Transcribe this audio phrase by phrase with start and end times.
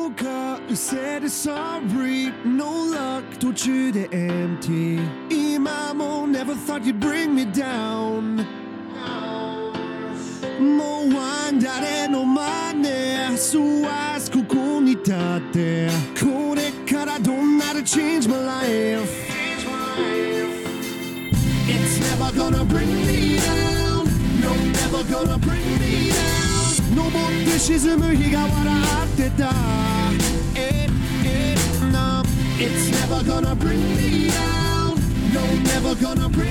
[0.00, 8.44] か You said sorry No luck 途中で empty 今も Never thought you'd bring me down
[10.58, 12.72] もうワン誰の真
[13.30, 19.26] 似そうあすここに立ってこれからどんなで change my life
[21.68, 24.06] It's never gonna bring me down
[24.40, 25.89] No never gonna bring me down
[26.94, 29.50] 登って沈む日が笑ってた
[30.54, 30.90] It,
[31.24, 31.58] it,
[31.92, 32.22] no
[32.58, 34.96] It's never gonna bring me down
[35.32, 36.49] No never gonna bring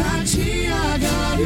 [0.00, 1.42] 立ち上がる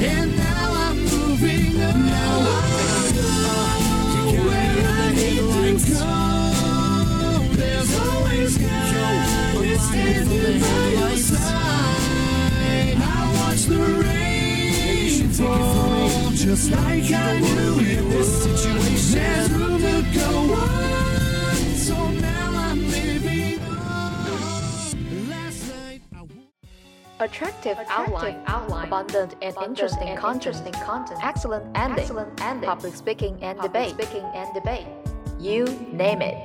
[0.00, 5.42] And now I'm moving on Now I know where I need
[5.80, 6.08] to go
[7.56, 17.40] There's always God standing by your side I watch the rain fall Just like I
[17.40, 20.71] knew in this situation There's room to go on
[27.22, 33.60] Attractive, outline, outline, abundant and interesting, content, content, excellent ending, excellent ending, public speaking and
[33.60, 34.86] debate, speaking and debate.
[35.40, 36.36] You name it.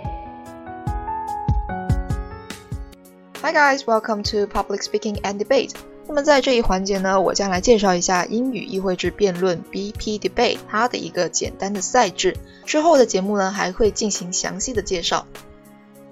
[3.41, 5.75] Hi guys, welcome to Public Speaking and Debate.
[6.07, 12.35] 那么在这一环节呢，我将来介绍一下英语议会制辩论 BP Debate 它的一个简单的赛制。
[12.65, 15.27] 之后的节目呢还会进行详细的介绍。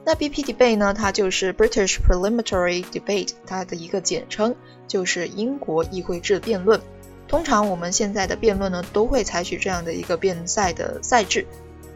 [0.09, 4.55] 那 BP Debate 呢，它就是 British Preliminary Debate，它的一个简称，
[4.87, 6.81] 就是英国议会制辩论。
[7.27, 11.45] 通常我们现在的辩论呢，都会采取这样的一个辩赛的赛制。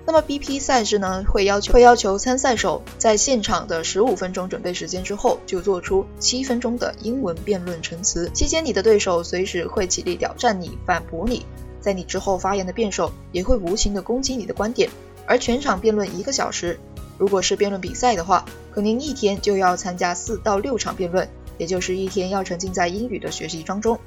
[0.05, 8.29] 那么 BP 赛制呢，会要求会要求参赛手在现场的十五分钟准备时间之后，就做出七分钟的英文辩论陈词。
[8.35, 11.47] 期间，你的对手随时会起立挑战你、反驳你，
[11.81, 14.91] 在你之后发言的辩手也会无情的攻击你的观点。
[15.27, 16.77] 而全场辩论一个小时，
[17.21, 23.99] 如果是辩论比赛的话，可能一天就要参加四到六场辩论，也就是一天要沉浸在英语的学习当中。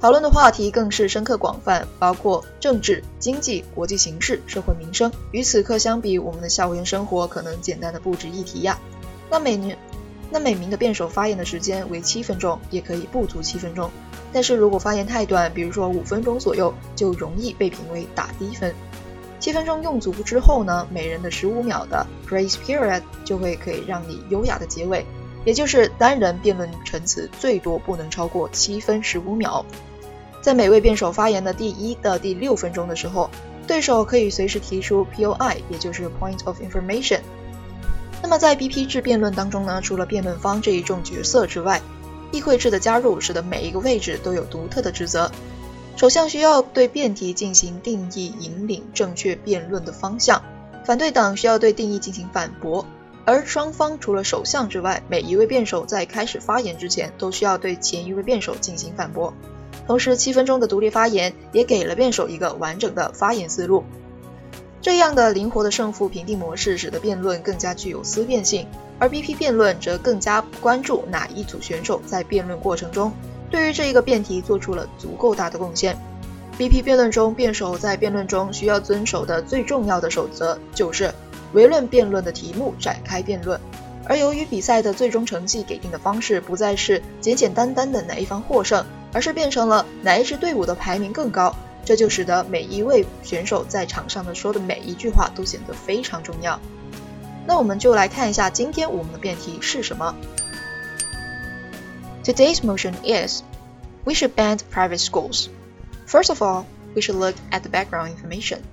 [0.00, 5.10] 讨论的话题更是深刻广泛，包括政治、经济、国际形势、社会民生。
[5.32, 8.78] 与此刻相比，我们的校园生活可能简单的不值一提呀。
[9.28, 9.76] 那每年，
[10.30, 13.90] 那每名的辩手发言的时间为七分钟，也可以不足七分钟。
[14.32, 18.72] 但是如果发言太短，比如说五分钟左右，就容易被评为打低分。
[19.46, 25.06] 七分钟用足之后呢，每人的十五秒的 grace period 就会可以让你优雅的结尾，
[25.44, 29.64] 也就是单人辩论陈词最多不能超过七分十五秒。
[30.42, 33.30] 在每位辩手发言的第一的第六分钟的时候，
[33.68, 37.20] 对手可以随时提出 POI，也就是 point of information。
[38.20, 41.80] 那么在 BP 制辩论当中呢，除了辩论方这一众角色之外，
[42.32, 45.30] 议会制的加入使得每一个位置都有独特的职责。
[45.96, 50.42] 首相需要对辩题进行定义，引领正确辩论的方向；
[50.84, 52.84] 反对党需要对定义进行反驳。
[53.24, 59.32] 而双方除了首相之外，每一位辩手在开始发言之前都需要对前一位辩手进行反驳。
[59.86, 63.82] 同时，七分钟的独立发言也给了辩手一个完整的发言思路。
[64.82, 68.68] 这样的灵活的胜负评定模式，使得辩论更加具有思辨性，
[68.98, 73.10] 而 BP 辩论则更加关注哪一组选手在辩论过程中
[73.50, 75.96] 对于这一个辩题做出了足够大的贡献。
[76.58, 81.12] BP 辩论中，辩手在辩论中需要遵守的最重要的守则就是
[81.52, 83.60] 围论辩论的题目展开辩论。
[84.08, 91.54] 而由于比赛的最终成绩给定的方式不再是简简单单的哪一方获胜，而是变成了哪一支队伍的排名更高，
[91.84, 96.58] 这就使得每一位选手在场上的说的每一句话都显得非常重要。
[97.46, 100.14] 那我们就来看一下今天我们的辩题是什么。
[102.26, 103.44] Today's motion is
[104.04, 105.48] we should ban private schools.
[106.06, 108.64] First of all, we should look at the background information.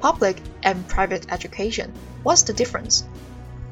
[0.00, 1.92] Public and private education.
[2.22, 3.04] What's the difference?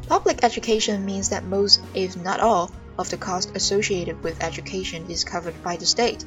[0.07, 5.25] Public education means that most, if not all, of the cost associated with education is
[5.25, 6.23] covered by the state.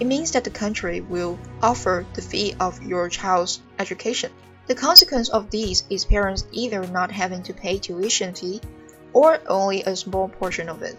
[0.00, 4.32] It means that the country will offer the fee of your child's education.
[4.66, 8.60] The consequence of these is parents either not having to pay tuition fee
[9.12, 10.96] or only a small portion of it.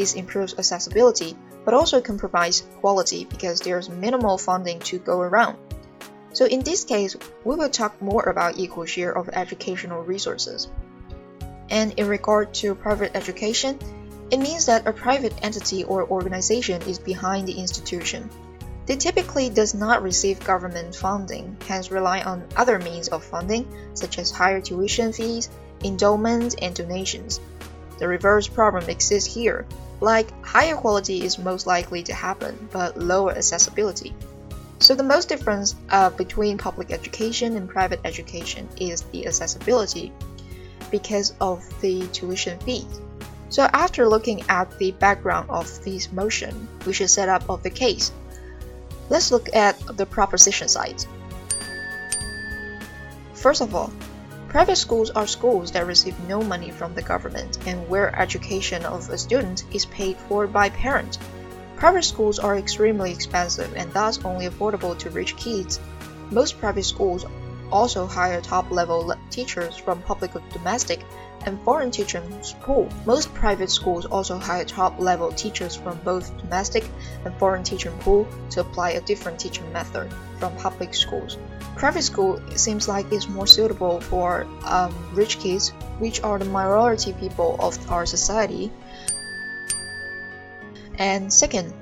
[0.00, 5.58] This improves accessibility but also compromise quality because there's minimal funding to go around.
[6.32, 10.68] So in this case, we will talk more about equal share of educational resources.
[11.68, 13.78] And in regard to private education,
[14.30, 18.30] it means that a private entity or organization is behind the institution.
[18.86, 24.18] They typically does not receive government funding, hence rely on other means of funding, such
[24.18, 25.50] as higher tuition fees,
[25.84, 27.38] endowments, and donations.
[28.00, 29.66] The reverse problem exists here,
[30.00, 34.14] like higher quality is most likely to happen, but lower accessibility.
[34.78, 40.12] So the most difference uh, between public education and private education is the accessibility
[40.90, 43.00] because of the tuition fees.
[43.50, 47.68] So after looking at the background of this motion, we should set up of the
[47.68, 48.12] case.
[49.10, 51.04] Let's look at the proposition side.
[53.34, 53.92] First of all,
[54.50, 59.08] private schools are schools that receive no money from the government and where education of
[59.08, 61.18] a student is paid for by parents
[61.80, 65.80] Private schools are extremely expensive and thus only affordable to rich kids.
[66.30, 67.24] Most private schools
[67.72, 71.04] also hire top level teachers from public domestic
[71.46, 72.22] and foreign teaching
[72.60, 72.88] pool.
[73.06, 76.84] Most private schools also hire top level teachers from both domestic
[77.24, 81.38] and foreign teaching pool to apply a different teaching method from public schools.
[81.76, 87.12] Private school seems like it's more suitable for um, rich kids, which are the minority
[87.14, 88.70] people of our society,
[91.00, 91.72] and second,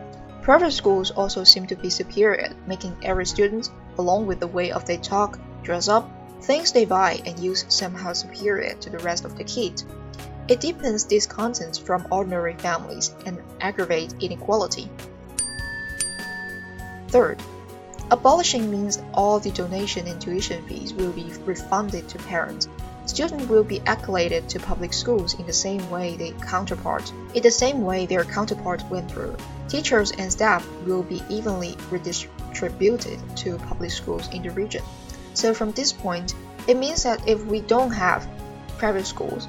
[0.42, 3.68] private schools also seem to be superior at making every student,
[3.98, 6.10] along with the way of they talk, dress up,
[6.42, 9.84] things they buy and use somehow superior to the rest of the kids.
[10.48, 14.90] It deepens discontent from ordinary families and aggravates inequality.
[17.08, 17.40] Third,
[18.10, 22.68] abolishing means all the donation and tuition fees will be refunded to parents
[23.08, 27.10] Students will be acclimated to public schools in the same way their counterparts.
[27.32, 29.34] In the same way their counterparts went through.
[29.66, 34.82] Teachers and staff will be evenly redistributed to public schools in the region.
[35.38, 36.34] So from this point,
[36.66, 38.26] it means that if we don't have
[38.76, 39.46] private schools,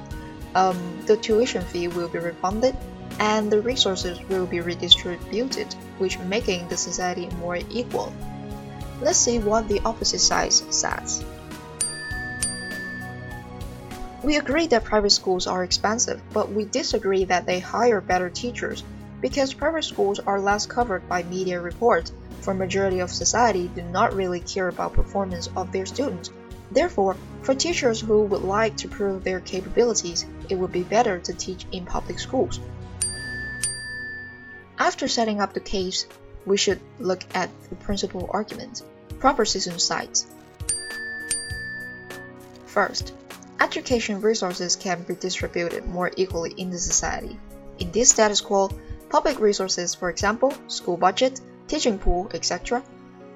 [0.54, 2.76] um, the tuition fee will be refunded
[3.18, 8.12] and the resources will be redistributed, which making the society more equal.
[9.00, 11.24] Let's see what the opposite side says.
[14.22, 18.84] We agree that private schools are expensive, but we disagree that they hire better teachers
[19.20, 24.14] because private schools are less covered by media reports, for majority of society do not
[24.14, 26.30] really care about performance of their students.
[26.70, 31.34] Therefore, for teachers who would like to prove their capabilities, it would be better to
[31.34, 32.60] teach in public schools.
[34.78, 36.06] After setting up the case,
[36.46, 38.82] we should look at the principal argument,
[39.18, 40.26] proposition sides.
[42.66, 43.12] First,
[43.60, 47.38] education resources can be distributed more equally in the society.
[47.78, 48.70] In this status quo,
[49.10, 51.40] public resources, for example, school budget,
[51.70, 52.82] teaching pool, etc.,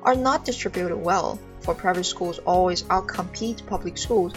[0.03, 4.35] are not distributed well, for private schools always outcompete public schools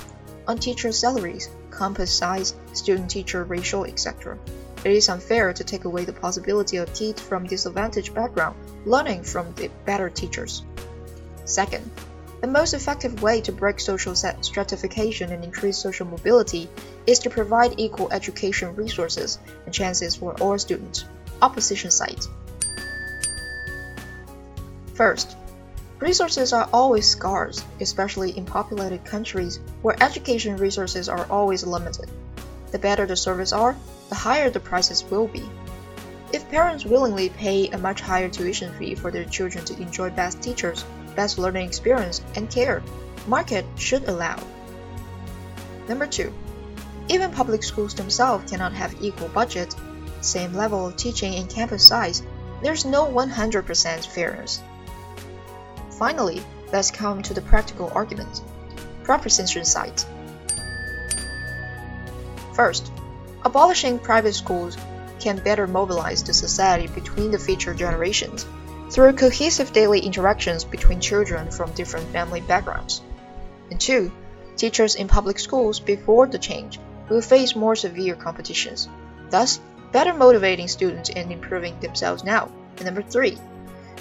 [0.47, 4.37] on teacher salaries, campus size, student-teacher ratio, etc.
[4.85, 8.55] It is unfair to take away the possibility of kids from disadvantaged background
[8.85, 10.63] learning from the better teachers.
[11.45, 11.89] Second,
[12.39, 16.69] the most effective way to break social stratification and increase social mobility
[17.07, 21.05] is to provide equal education resources and chances for all students.
[21.41, 22.23] Opposition side.
[24.97, 25.37] First,
[25.99, 32.09] resources are always scarce, especially in populated countries where education resources are always limited.
[32.71, 33.75] The better the services are,
[34.09, 35.47] the higher the prices will be.
[36.33, 40.41] If parents willingly pay a much higher tuition fee for their children to enjoy best
[40.41, 40.83] teachers,
[41.15, 42.81] best learning experience and care,
[43.27, 44.39] market should allow.
[45.87, 46.33] Number two,
[47.07, 49.75] even public schools themselves cannot have equal budget,
[50.21, 52.23] same level of teaching and campus size.
[52.63, 54.59] There's no 100% fairness.
[55.97, 58.41] Finally, let's come to the practical argument.
[59.03, 60.03] Proposition side.
[62.53, 62.91] First,
[63.43, 64.77] abolishing private schools
[65.19, 68.45] can better mobilize the society between the future generations
[68.91, 73.01] through cohesive daily interactions between children from different family backgrounds.
[73.71, 74.11] And two,
[74.55, 78.87] teachers in public schools before the change will face more severe competitions,
[79.29, 79.59] thus
[79.91, 82.51] better motivating students and improving themselves now.
[82.77, 83.37] And number three,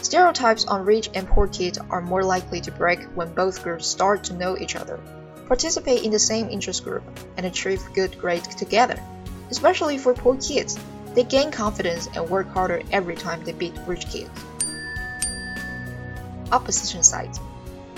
[0.02, 4.24] stereotypes on rich and poor kids are more likely to break when both groups start
[4.24, 5.00] to know each other,
[5.46, 7.04] participate in the same interest group,
[7.36, 8.98] and achieve good grades together.
[9.50, 10.78] Especially for poor kids,
[11.14, 14.30] they gain confidence and work harder every time they beat rich kids
[16.52, 17.36] opposition side.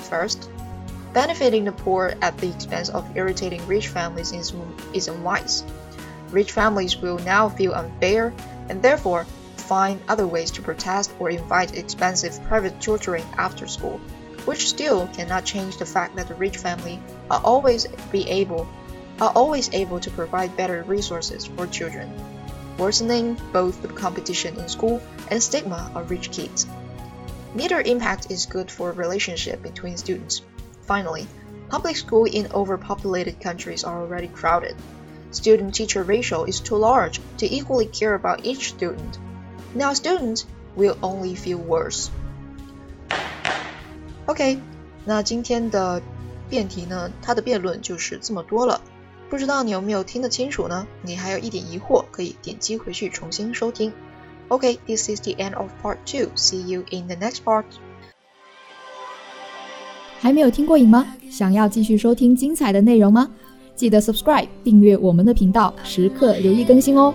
[0.08, 0.48] First,
[1.12, 4.52] Benefiting the poor at the expense of irritating rich families is,
[4.92, 5.64] is unwise.
[6.30, 8.34] Rich families will now feel unfair
[8.68, 9.26] and therefore
[9.68, 14.00] find other ways to protest or invite expensive private tutoring after school,
[14.46, 16.98] which still cannot change the fact that the rich family
[17.30, 18.66] are always be able
[19.20, 22.10] are always able to provide better resources for children,
[22.78, 26.66] worsening both the competition in school and stigma of rich kids.
[27.54, 30.42] Neither impact is good for relationship between students.
[30.82, 31.26] Finally,
[31.68, 34.76] public school in overpopulated countries are already crowded.
[35.30, 39.18] Student teacher ratio is too large to equally care about each student.
[39.74, 40.42] Now students
[40.76, 42.08] will only feel worse.
[44.26, 44.58] OK，
[45.04, 46.02] 那今天的
[46.50, 48.80] 辩题呢，它的辩论就是这么多了。
[49.30, 50.86] 不知道你有没有听得清楚呢？
[51.02, 53.92] 你还有一点疑惑，可以点击回去重新收听。
[54.48, 56.30] OK，this is the end of part two.
[56.34, 57.64] See you in the next part.
[60.20, 61.06] 还没有听过瘾吗？
[61.30, 63.30] 想要继续收听精彩的内容吗？
[63.76, 67.14] 记得 subscribe 订阅我们的频道，时刻留意更新哦。